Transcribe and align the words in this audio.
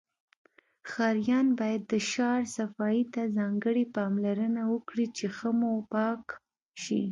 ښاریان 0.89 1.47
باید 1.59 1.81
د 1.91 1.93
شار 2.11 2.41
صفایی 2.57 3.03
ته 3.13 3.21
ځانګړی 3.37 3.85
پاملرنه 3.95 4.61
وکړی 4.73 5.05
چی 5.15 5.25
ښه 5.35 5.49
موپاک 5.59 6.25
شی 6.83 7.01